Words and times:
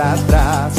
atrás. 0.00 0.74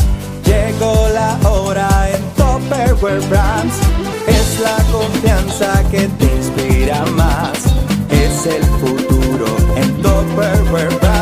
Llegó 0.46 1.08
la 1.14 1.38
hora 1.48 2.10
en 2.10 2.22
Topperware 2.36 3.22
Brands. 3.30 3.80
Es 4.28 4.60
la 4.60 4.78
confianza 4.91 5.90
que 5.91 6.08
te 6.08 6.36
inspira 6.36 7.05
más. 7.18 7.66
Es 8.09 8.48
el 8.48 8.64
futuro 8.64 9.45
en 9.78 10.02
Topperware 10.02 10.90
Brands. 11.00 11.22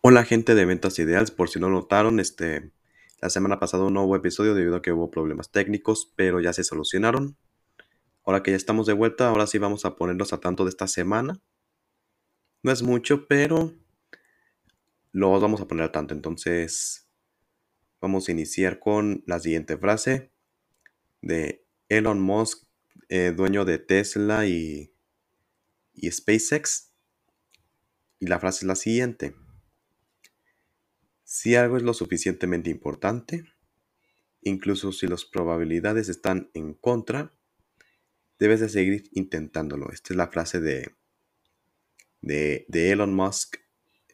Hola 0.00 0.24
gente 0.24 0.54
de 0.54 0.64
Ventas 0.66 0.98
Ideales, 0.98 1.30
por 1.30 1.48
si 1.48 1.58
no 1.58 1.70
notaron, 1.70 2.20
este, 2.20 2.70
la 3.20 3.30
semana 3.30 3.58
pasada 3.58 3.84
un 3.84 3.94
nuevo 3.94 4.14
episodio 4.14 4.54
debido 4.54 4.76
a 4.76 4.82
que 4.82 4.92
hubo 4.92 5.10
problemas 5.10 5.50
técnicos, 5.50 6.12
pero 6.14 6.40
ya 6.40 6.52
se 6.52 6.62
solucionaron. 6.62 7.36
Ahora 8.24 8.42
que 8.42 8.52
ya 8.52 8.56
estamos 8.56 8.86
de 8.86 8.94
vuelta, 8.94 9.28
ahora 9.28 9.46
sí 9.46 9.58
vamos 9.58 9.84
a 9.84 9.96
ponernos 9.96 10.32
a 10.32 10.40
tanto 10.40 10.64
de 10.64 10.70
esta 10.70 10.88
semana. 10.88 11.42
No 12.62 12.72
es 12.72 12.82
mucho, 12.82 13.26
pero 13.28 13.74
los 15.12 15.42
vamos 15.42 15.60
a 15.60 15.68
poner 15.68 15.84
al 15.84 15.92
tanto. 15.92 16.14
Entonces, 16.14 17.06
vamos 18.00 18.28
a 18.28 18.32
iniciar 18.32 18.78
con 18.78 19.22
la 19.26 19.38
siguiente 19.40 19.76
frase 19.76 20.32
de 21.20 21.66
Elon 21.88 22.20
Musk, 22.20 22.66
eh, 23.10 23.32
dueño 23.36 23.66
de 23.66 23.78
Tesla 23.78 24.46
y, 24.46 24.94
y 25.92 26.10
SpaceX. 26.10 26.92
Y 28.18 28.26
la 28.26 28.40
frase 28.40 28.60
es 28.60 28.68
la 28.68 28.76
siguiente. 28.76 29.34
Si 31.24 31.56
algo 31.56 31.76
es 31.76 31.82
lo 31.82 31.92
suficientemente 31.92 32.70
importante, 32.70 33.44
incluso 34.40 34.92
si 34.92 35.06
las 35.06 35.24
probabilidades 35.26 36.08
están 36.08 36.50
en 36.54 36.74
contra, 36.74 37.34
debes 38.38 38.60
de 38.60 38.68
seguir 38.68 39.04
intentándolo. 39.12 39.90
Esta 39.90 40.12
es 40.12 40.16
la 40.16 40.28
frase 40.28 40.60
de, 40.60 40.94
de, 42.20 42.64
Elon 42.90 43.14
Musk, 43.14 43.56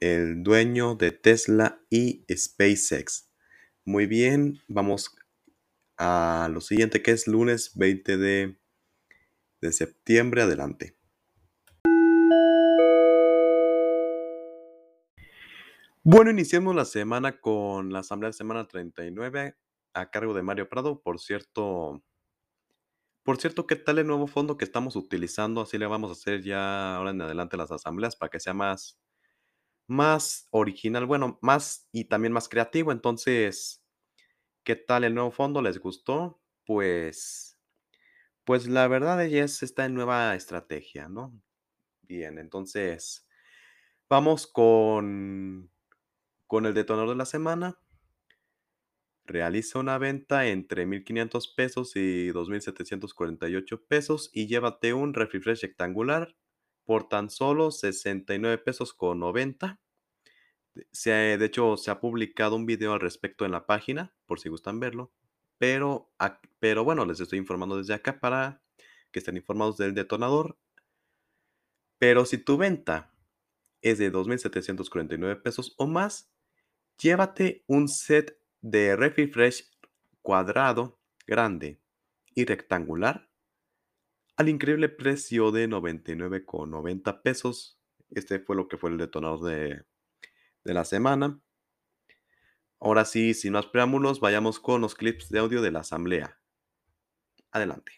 el 0.01 0.43
dueño 0.43 0.95
de 0.95 1.13
Tesla 1.13 1.81
y 1.91 2.25
SpaceX. 2.33 3.31
Muy 3.85 4.07
bien, 4.07 4.61
vamos 4.69 5.17
a 5.97 6.49
lo 6.53 6.61
siguiente 6.61 7.03
que 7.03 7.13
es 7.13 7.27
lunes 7.27 7.73
20 7.77 8.17
de, 8.17 8.59
de 9.61 9.73
septiembre. 9.73 10.43
Adelante. 10.43 10.97
Bueno, 16.03 16.31
iniciamos 16.31 16.75
la 16.75 16.87
semana 16.87 17.41
con 17.41 17.93
la 17.93 17.99
Asamblea 17.99 18.31
de 18.31 18.33
Semana 18.33 18.67
39 18.67 19.55
a 19.93 20.11
cargo 20.11 20.33
de 20.33 20.43
Mario 20.43 20.69
Prado. 20.69 21.03
Por 21.03 21.21
cierto, 21.21 22.03
por 23.31 23.41
cierto, 23.41 23.65
¿qué 23.65 23.77
tal 23.77 24.01
el 24.01 24.09
nuevo 24.09 24.27
fondo 24.27 24.57
que 24.57 24.65
estamos 24.65 24.97
utilizando? 24.97 25.61
Así 25.61 25.79
le 25.79 25.87
vamos 25.87 26.11
a 26.11 26.15
hacer 26.15 26.43
ya 26.43 26.97
ahora 26.97 27.11
en 27.13 27.23
adelante 27.23 27.57
las 27.57 27.71
asambleas 27.71 28.17
para 28.17 28.29
que 28.29 28.41
sea 28.41 28.55
más, 28.55 28.99
más 29.87 30.49
original, 30.51 31.07
bueno, 31.07 31.39
más 31.41 31.89
y 31.93 32.07
también 32.07 32.33
más 32.33 32.49
creativo. 32.49 32.91
Entonces, 32.91 33.85
¿qué 34.65 34.75
tal 34.75 35.05
el 35.05 35.15
nuevo 35.15 35.31
fondo? 35.31 35.63
¿Les 35.63 35.79
gustó? 35.79 36.41
Pues, 36.67 37.57
pues 38.43 38.67
la 38.67 38.89
verdad 38.89 39.25
es 39.25 39.63
esta 39.63 39.89
nueva 39.89 40.35
estrategia, 40.35 41.09
¿no? 41.09 41.33
Bien, 42.03 42.37
entonces, 42.37 43.29
vamos 44.09 44.49
con 44.49 45.71
con 46.49 46.67
el 46.67 46.75
detonador 46.75 47.11
de 47.11 47.15
la 47.15 47.27
semana, 47.27 47.79
realiza 49.31 49.79
una 49.79 49.99
venta 49.99 50.47
entre 50.47 50.87
1.500 50.87 51.55
pesos 51.55 51.97
y 51.97 52.31
2.748 52.33 53.87
pesos 53.87 54.31
y 54.33 54.47
llévate 54.47 54.93
un 54.93 55.15
refresh 55.15 55.63
rectangular 55.63 56.37
por 56.85 57.09
tan 57.09 57.31
solo 57.31 57.71
69 57.71 58.59
pesos 58.59 58.93
con 58.93 59.21
90. 59.21 59.81
Se, 60.93 61.11
de 61.11 61.45
hecho, 61.45 61.77
se 61.77 61.91
ha 61.91 62.01
publicado 62.01 62.57
un 62.57 62.67
video 62.67 62.93
al 62.93 63.01
respecto 63.01 63.45
en 63.45 63.53
la 63.53 63.67
página, 63.67 64.15
por 64.27 64.41
si 64.41 64.49
gustan 64.49 64.81
verlo. 64.81 65.13
Pero, 65.59 66.13
pero 66.59 66.85
bueno, 66.85 67.05
les 67.05 67.21
estoy 67.21 67.39
informando 67.39 67.77
desde 67.77 67.95
acá 67.95 68.21
para 68.21 68.63
que 69.13 69.19
estén 69.19 69.37
informados 69.37 69.77
del 69.77 69.95
detonador. 69.95 70.59
Pero 71.99 72.25
si 72.25 72.39
tu 72.39 72.57
venta 72.57 73.15
es 73.83 73.99
de 73.99 74.13
2.749 74.13 75.43
pesos 75.43 75.75
o 75.77 75.87
más, 75.87 76.31
Llévate 77.01 77.65
un 77.67 77.89
set 77.89 78.39
de 78.61 78.97
Refresh 78.97 79.71
cuadrado, 80.23 81.01
grande 81.27 81.81
y 82.35 82.45
rectangular 82.45 83.31
al 84.37 84.49
increíble 84.49 84.89
precio 84.89 85.51
de 85.51 85.69
99,90 85.69 87.23
pesos. 87.23 87.79
Este 88.11 88.41
fue 88.41 88.57
lo 88.57 88.69
que 88.69 88.79
fue 88.79 88.91
el 88.91 88.97
detonador 88.97 89.43
de, 89.43 89.85
de 90.65 90.75
la 90.75 90.85
semana. 90.85 91.41
Ahora 92.81 93.05
sí, 93.05 93.35
sin 93.35 93.53
más 93.53 93.67
preámbulos, 93.67 94.21
vayamos 94.21 94.59
con 94.59 94.81
los 94.81 94.95
clips 94.95 95.29
de 95.29 95.41
audio 95.41 95.61
de 95.61 95.71
la 95.71 95.81
asamblea. 95.81 96.41
Adelante. 97.51 97.93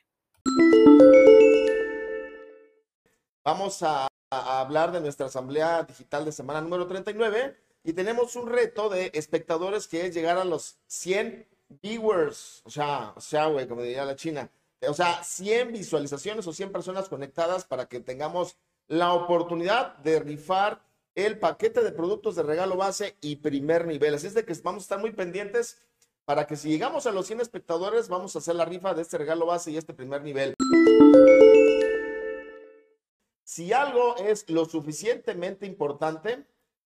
Vamos 3.44 3.82
a, 3.84 4.08
a 4.30 4.60
hablar 4.60 4.90
de 4.90 5.00
nuestra 5.00 5.26
asamblea 5.26 5.84
digital 5.84 6.24
de 6.24 6.32
semana 6.32 6.60
número 6.60 6.88
39 6.88 7.56
y 7.84 7.92
tenemos 7.92 8.36
un 8.36 8.48
reto 8.48 8.88
de 8.88 9.10
espectadores 9.14 9.88
que 9.88 10.06
es 10.06 10.14
llegar 10.14 10.38
a 10.38 10.44
los 10.44 10.78
100 10.86 11.46
viewers, 11.82 12.62
o 12.64 12.70
sea, 12.70 13.12
o 13.16 13.20
sea, 13.20 13.46
güey, 13.46 13.66
como 13.66 13.82
diría 13.82 14.04
la 14.04 14.16
China, 14.16 14.50
o 14.86 14.94
sea, 14.94 15.22
100 15.22 15.72
visualizaciones 15.72 16.46
o 16.46 16.52
100 16.52 16.72
personas 16.72 17.08
conectadas 17.08 17.64
para 17.64 17.86
que 17.86 18.00
tengamos 18.00 18.56
la 18.88 19.12
oportunidad 19.12 19.96
de 19.98 20.20
rifar 20.20 20.82
el 21.14 21.38
paquete 21.38 21.82
de 21.82 21.92
productos 21.92 22.36
de 22.36 22.42
regalo 22.42 22.76
base 22.76 23.16
y 23.20 23.36
primer 23.36 23.86
nivel. 23.86 24.14
Así 24.14 24.26
es 24.26 24.34
de 24.34 24.44
que 24.44 24.54
vamos 24.62 24.82
a 24.82 24.84
estar 24.84 24.98
muy 24.98 25.12
pendientes 25.12 25.82
para 26.24 26.46
que 26.46 26.56
si 26.56 26.68
llegamos 26.68 27.06
a 27.06 27.12
los 27.12 27.26
100 27.26 27.40
espectadores, 27.40 28.08
vamos 28.08 28.34
a 28.34 28.38
hacer 28.38 28.54
la 28.54 28.64
rifa 28.64 28.94
de 28.94 29.02
este 29.02 29.18
regalo 29.18 29.46
base 29.46 29.70
y 29.70 29.76
este 29.76 29.92
primer 29.92 30.22
nivel. 30.22 30.54
Si 33.44 33.72
algo 33.72 34.16
es 34.16 34.48
lo 34.48 34.64
suficientemente 34.64 35.66
importante, 35.66 36.46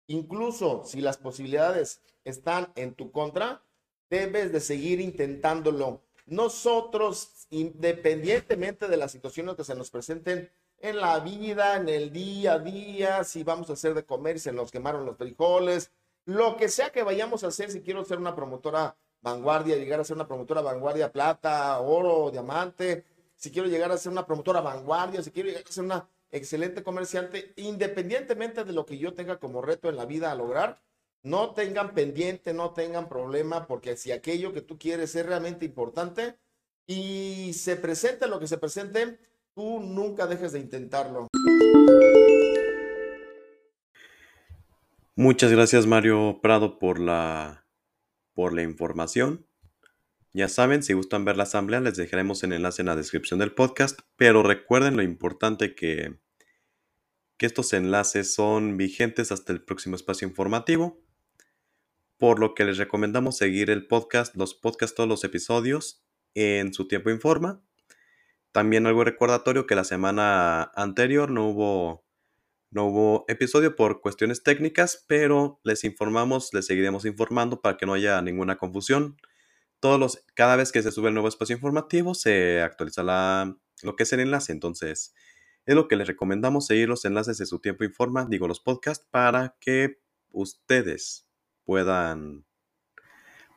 Incluso 0.09 0.83
si 0.85 1.01
las 1.01 1.17
posibilidades 1.17 2.01
están 2.23 2.73
en 2.75 2.95
tu 2.95 3.11
contra, 3.11 3.61
debes 4.09 4.51
de 4.51 4.59
seguir 4.59 4.99
intentándolo. 4.99 6.01
Nosotros, 6.25 7.45
independientemente 7.51 8.87
de 8.87 8.97
las 8.97 9.11
situaciones 9.11 9.55
que 9.55 9.63
se 9.63 9.75
nos 9.75 9.91
presenten 9.91 10.51
en 10.79 10.97
la 10.97 11.19
vida, 11.19 11.75
en 11.75 11.87
el 11.89 12.11
día 12.11 12.53
a 12.53 12.59
día, 12.59 13.23
si 13.23 13.43
vamos 13.43 13.69
a 13.69 13.73
hacer 13.73 13.93
de 13.93 14.03
comer 14.03 14.39
se 14.39 14.51
nos 14.51 14.71
quemaron 14.71 15.05
los 15.05 15.15
frijoles, 15.15 15.91
lo 16.25 16.57
que 16.57 16.69
sea 16.69 16.91
que 16.91 17.03
vayamos 17.03 17.43
a 17.43 17.47
hacer, 17.47 17.69
si 17.69 17.81
quiero 17.81 18.03
ser 18.03 18.17
una 18.17 18.35
promotora 18.35 18.97
vanguardia, 19.21 19.75
llegar 19.75 19.99
a 19.99 20.03
ser 20.03 20.15
una 20.15 20.27
promotora 20.27 20.61
vanguardia 20.61 21.11
plata, 21.11 21.79
oro, 21.81 22.31
diamante, 22.31 23.05
si 23.35 23.51
quiero 23.51 23.67
llegar 23.67 23.91
a 23.91 23.97
ser 23.97 24.11
una 24.11 24.25
promotora 24.25 24.61
vanguardia, 24.61 25.21
si 25.21 25.29
quiero 25.29 25.49
llegar 25.49 25.65
a 25.67 25.71
ser 25.71 25.83
una 25.83 26.09
excelente 26.31 26.83
comerciante, 26.83 27.53
independientemente 27.55 28.63
de 28.63 28.73
lo 28.73 28.85
que 28.85 28.97
yo 28.97 29.13
tenga 29.13 29.39
como 29.39 29.61
reto 29.61 29.89
en 29.89 29.95
la 29.95 30.05
vida 30.05 30.31
a 30.31 30.35
lograr, 30.35 30.81
no 31.23 31.53
tengan 31.53 31.93
pendiente, 31.93 32.53
no 32.53 32.71
tengan 32.71 33.09
problema, 33.09 33.67
porque 33.67 33.97
si 33.97 34.11
aquello 34.11 34.53
que 34.53 34.61
tú 34.61 34.77
quieres 34.77 35.15
es 35.15 35.25
realmente 35.25 35.65
importante 35.65 36.37
y 36.87 37.51
se 37.53 37.75
presenta 37.75 38.27
lo 38.27 38.39
que 38.39 38.47
se 38.47 38.57
presente, 38.57 39.19
tú 39.53 39.79
nunca 39.79 40.27
dejes 40.27 40.53
de 40.53 40.59
intentarlo. 40.59 41.27
Muchas 45.15 45.51
gracias 45.51 45.85
Mario 45.85 46.39
Prado 46.41 46.79
por 46.79 46.99
la, 46.99 47.67
por 48.33 48.53
la 48.53 48.63
información. 48.63 49.48
Ya 50.31 50.47
saben, 50.47 50.83
si 50.83 50.93
gustan 50.93 51.25
ver 51.25 51.37
la 51.37 51.43
asamblea, 51.43 51.79
les 51.79 51.97
dejaremos 51.97 52.43
el 52.43 52.53
enlace 52.53 52.83
en 52.83 52.85
la 52.85 52.95
descripción 52.95 53.39
del 53.39 53.53
podcast, 53.53 54.01
pero 54.15 54.43
recuerden 54.43 54.95
lo 54.95 55.01
importante 55.01 55.73
que, 55.73 56.19
que 57.37 57.47
estos 57.47 57.73
enlaces 57.73 58.35
son 58.35 58.77
vigentes 58.77 59.31
hasta 59.31 59.53
el 59.53 59.63
próximo 59.63 59.95
espacio 59.95 60.27
informativo, 60.27 61.01
por 62.19 62.39
lo 62.39 62.53
que 62.53 62.63
les 62.63 62.77
recomendamos 62.77 63.37
seguir 63.37 63.71
el 63.71 63.87
podcast, 63.87 64.35
los 64.35 64.53
podcasts, 64.53 64.95
todos 64.95 65.09
los 65.09 65.23
episodios 65.23 66.05
en 66.35 66.75
su 66.75 66.87
tiempo 66.87 67.09
informa. 67.09 67.63
También 68.51 68.85
algo 68.85 69.03
recordatorio 69.03 69.65
que 69.65 69.73
la 69.73 69.83
semana 69.83 70.71
anterior 70.75 71.31
no 71.31 71.49
hubo, 71.49 72.05
no 72.69 72.85
hubo 72.85 73.25
episodio 73.29 73.75
por 73.75 73.99
cuestiones 74.01 74.43
técnicas, 74.43 75.05
pero 75.07 75.59
les 75.63 75.83
informamos, 75.85 76.53
les 76.53 76.67
seguiremos 76.67 77.05
informando 77.05 77.61
para 77.61 77.77
que 77.77 77.87
no 77.87 77.93
haya 77.93 78.21
ninguna 78.21 78.57
confusión 78.57 79.17
todos 79.79 79.99
los, 79.99 80.23
cada 80.33 80.55
vez 80.55 80.71
que 80.71 80.81
se 80.83 80.91
sube 80.91 81.07
el 81.07 81.13
nuevo 81.13 81.29
espacio 81.29 81.55
informativo, 81.55 82.13
se 82.13 82.61
actualiza 82.61 83.03
lo 83.81 83.95
que 83.95 84.03
es 84.03 84.13
el 84.13 84.19
enlace. 84.19 84.51
Entonces, 84.51 85.13
es 85.65 85.75
lo 85.75 85.87
que 85.87 85.95
les 85.95 86.07
recomendamos, 86.07 86.67
seguir 86.67 86.89
los 86.89 87.05
enlaces 87.05 87.37
de 87.37 87.45
su 87.45 87.59
tiempo 87.59 87.83
informa, 87.83 88.25
digo 88.29 88.47
los 88.47 88.59
podcasts, 88.59 89.07
para 89.09 89.55
que 89.59 90.01
ustedes 90.31 91.27
puedan, 91.63 92.45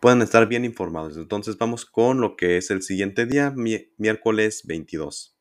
puedan 0.01 0.23
estar 0.23 0.47
bien 0.47 0.65
informados. 0.65 1.17
Entonces, 1.17 1.59
vamos 1.59 1.85
con 1.85 2.21
lo 2.21 2.37
que 2.37 2.57
es 2.57 2.71
el 2.71 2.83
siguiente 2.83 3.27
día, 3.27 3.55
miércoles 3.97 4.63
22. 4.67 5.37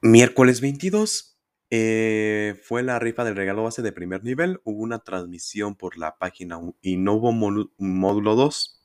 Miércoles 0.00 0.60
22 0.60 1.33
eh, 1.76 2.54
fue 2.62 2.84
la 2.84 3.00
rifa 3.00 3.24
del 3.24 3.34
regalo 3.34 3.64
base 3.64 3.82
de 3.82 3.90
primer 3.90 4.22
nivel. 4.22 4.60
Hubo 4.62 4.80
una 4.80 5.00
transmisión 5.00 5.74
por 5.74 5.98
la 5.98 6.18
página 6.18 6.60
y 6.80 6.98
no 6.98 7.14
hubo 7.14 7.32
módulo 7.32 8.36
2 8.36 8.80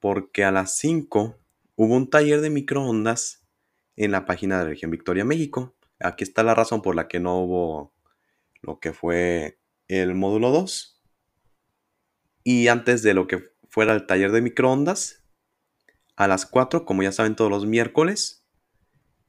porque 0.00 0.42
a 0.42 0.50
las 0.50 0.76
5 0.78 1.38
hubo 1.76 1.94
un 1.94 2.10
taller 2.10 2.40
de 2.40 2.50
microondas 2.50 3.46
en 3.94 4.10
la 4.10 4.26
página 4.26 4.58
de 4.58 4.64
región 4.64 4.90
Victoria, 4.90 5.24
México. 5.24 5.76
Aquí 6.00 6.24
está 6.24 6.42
la 6.42 6.56
razón 6.56 6.82
por 6.82 6.96
la 6.96 7.06
que 7.06 7.20
no 7.20 7.38
hubo 7.38 7.94
lo 8.62 8.80
que 8.80 8.92
fue 8.92 9.60
el 9.86 10.16
módulo 10.16 10.50
2. 10.50 11.00
Y 12.42 12.66
antes 12.66 13.04
de 13.04 13.14
lo 13.14 13.28
que 13.28 13.44
fuera 13.68 13.94
el 13.94 14.06
taller 14.06 14.32
de 14.32 14.42
microondas, 14.42 15.22
a 16.16 16.26
las 16.26 16.46
4, 16.46 16.84
como 16.84 17.04
ya 17.04 17.12
saben 17.12 17.36
todos 17.36 17.48
los 17.48 17.64
miércoles, 17.64 18.37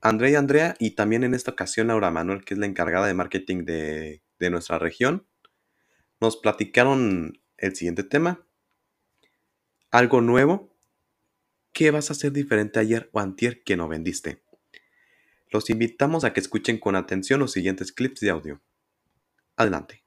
Andrea 0.01 0.31
y 0.31 0.35
Andrea, 0.35 0.75
y 0.79 0.91
también 0.91 1.23
en 1.23 1.33
esta 1.33 1.51
ocasión 1.51 1.87
Laura 1.87 2.09
Manuel, 2.09 2.45
que 2.45 2.53
es 2.53 2.59
la 2.59 2.65
encargada 2.65 3.07
de 3.07 3.13
marketing 3.13 3.65
de, 3.65 4.21
nuestra 4.49 4.79
región, 4.79 5.27
nos 6.21 6.37
platicaron 6.37 7.41
el 7.57 7.75
siguiente 7.75 8.03
tema. 8.03 8.45
Algo 9.91 10.21
nuevo. 10.21 10.73
¿Qué 11.73 11.91
vas 11.91 12.09
a 12.09 12.13
hacer 12.13 12.31
diferente 12.31 12.79
ayer 12.79 13.09
o 13.11 13.19
antier 13.19 13.63
que 13.63 13.75
no 13.75 13.87
vendiste? 13.87 14.41
Los 15.51 15.69
invitamos 15.69 16.23
a 16.23 16.33
que 16.33 16.39
escuchen 16.39 16.79
con 16.79 16.95
atención 16.95 17.39
los 17.39 17.51
siguientes 17.51 17.91
clips 17.91 18.21
de 18.21 18.29
audio. 18.29 18.61
Adelante. 19.55 20.03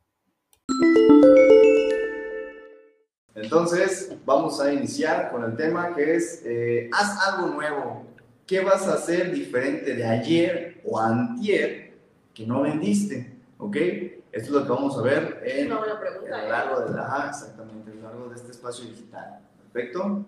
Entonces, 3.35 4.15
vamos 4.25 4.61
a 4.61 4.73
iniciar 4.73 5.31
con 5.31 5.44
el 5.44 5.56
tema 5.56 5.94
que 5.94 6.15
es, 6.17 6.43
eh, 6.44 6.89
haz 6.93 7.19
algo 7.27 7.49
nuevo. 7.49 8.06
¿Qué 8.47 8.61
vas 8.61 8.87
a 8.89 8.94
hacer 8.94 9.33
diferente 9.33 9.94
de 9.94 10.05
ayer 10.05 10.81
o 10.85 10.99
antier 10.99 11.93
que 12.35 12.47
no 12.47 12.62
vendiste? 12.62 13.33
¿Ok? 13.59 13.77
Esto 13.77 14.23
es 14.33 14.50
lo 14.50 14.62
que 14.65 14.71
vamos 14.71 14.99
a 14.99 15.03
ver 15.03 15.43
en, 15.44 15.71
a 15.71 15.75
lo 15.77 15.85
¿eh? 15.85 16.31
largo 16.49 16.81
de 16.81 16.97
la, 16.97 17.29
exactamente, 17.31 17.91
a 17.91 17.94
lo 17.94 18.03
largo 18.03 18.29
de 18.31 18.37
este 18.37 18.50
espacio 18.50 18.85
digital. 18.87 19.41
Perfecto. 19.73 20.27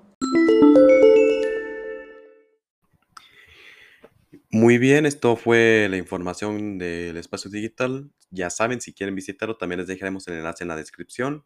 Muy 4.50 4.78
bien, 4.78 5.06
esto 5.06 5.34
fue 5.34 5.88
la 5.90 5.96
información 5.96 6.78
del 6.78 7.16
espacio 7.16 7.50
digital. 7.50 8.12
Ya 8.30 8.50
saben, 8.50 8.80
si 8.80 8.94
quieren 8.94 9.16
visitarlo, 9.16 9.56
también 9.56 9.80
les 9.80 9.88
dejaremos 9.88 10.28
el 10.28 10.34
enlace 10.34 10.62
en 10.62 10.68
la 10.68 10.76
descripción. 10.76 11.44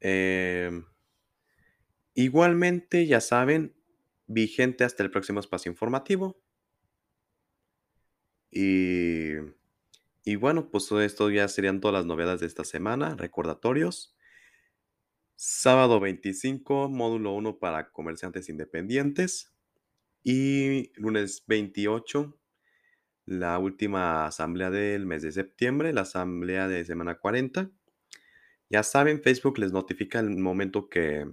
Eh, 0.00 0.82
igualmente, 2.14 3.06
ya 3.06 3.20
saben, 3.20 3.74
vigente 4.26 4.84
hasta 4.84 5.02
el 5.02 5.10
próximo 5.10 5.40
espacio 5.40 5.70
informativo. 5.70 6.40
Y, 8.50 9.32
y 10.24 10.36
bueno, 10.36 10.70
pues 10.70 10.90
esto 10.92 11.30
ya 11.30 11.48
serían 11.48 11.80
todas 11.80 11.94
las 11.94 12.06
novedades 12.06 12.40
de 12.40 12.46
esta 12.46 12.64
semana, 12.64 13.16
recordatorios. 13.16 14.16
Sábado 15.36 15.98
25, 15.98 16.88
módulo 16.88 17.32
1 17.32 17.58
para 17.58 17.90
comerciantes 17.90 18.48
independientes. 18.48 19.52
Y 20.22 20.92
lunes 20.94 21.44
28, 21.46 22.38
la 23.26 23.58
última 23.58 24.26
asamblea 24.26 24.70
del 24.70 25.04
mes 25.06 25.22
de 25.22 25.32
septiembre, 25.32 25.92
la 25.92 26.02
asamblea 26.02 26.68
de 26.68 26.84
semana 26.84 27.16
40. 27.18 27.70
Ya 28.70 28.82
saben, 28.82 29.22
Facebook 29.22 29.58
les 29.58 29.72
notifica 29.72 30.20
el 30.20 30.30
momento 30.30 30.88
que, 30.88 31.30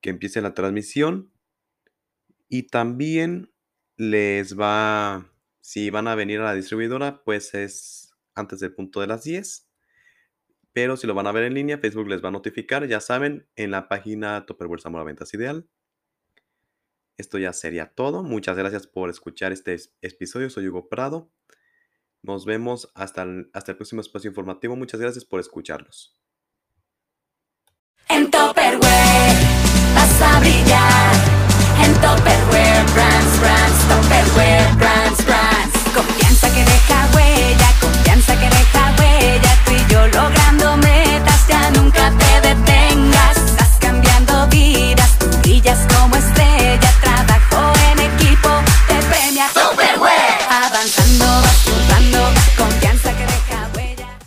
que 0.00 0.10
empiece 0.10 0.40
la 0.40 0.54
transmisión. 0.54 1.30
Y 2.50 2.64
también 2.64 3.50
les 3.96 4.58
va, 4.58 5.32
si 5.60 5.88
van 5.88 6.08
a 6.08 6.16
venir 6.16 6.40
a 6.40 6.44
la 6.44 6.54
distribuidora, 6.54 7.22
pues 7.22 7.54
es 7.54 8.12
antes 8.34 8.58
del 8.58 8.74
punto 8.74 9.00
de 9.00 9.06
las 9.06 9.22
10. 9.22 9.70
Pero 10.72 10.96
si 10.96 11.06
lo 11.06 11.14
van 11.14 11.28
a 11.28 11.32
ver 11.32 11.44
en 11.44 11.54
línea, 11.54 11.78
Facebook 11.78 12.08
les 12.08 12.22
va 12.22 12.28
a 12.28 12.32
notificar, 12.32 12.86
ya 12.88 13.00
saben, 13.00 13.48
en 13.54 13.70
la 13.70 13.88
página 13.88 14.46
Topperware 14.46 14.80
Zamora 14.80 15.04
Ventas 15.04 15.32
Ideal. 15.32 15.68
Esto 17.16 17.38
ya 17.38 17.52
sería 17.52 17.86
todo. 17.86 18.24
Muchas 18.24 18.56
gracias 18.56 18.88
por 18.88 19.10
escuchar 19.10 19.52
este 19.52 19.76
episodio. 20.02 20.50
Soy 20.50 20.66
Hugo 20.66 20.88
Prado. 20.88 21.30
Nos 22.22 22.46
vemos 22.46 22.90
hasta 22.94 23.22
el, 23.22 23.48
hasta 23.52 23.72
el 23.72 23.76
próximo 23.76 24.00
espacio 24.00 24.28
informativo. 24.28 24.74
Muchas 24.74 25.00
gracias 25.00 25.24
por 25.24 25.38
escucharlos. 25.38 26.20
En 28.08 28.28
Topperware 28.28 29.49
vas 32.10 32.20
a 32.20 32.24
brillar. 32.24 32.50
En 32.50 32.50
Topperware, 32.50 32.84
brands, 32.94 33.38
brands, 33.40 33.88
Topperware. 33.88 34.69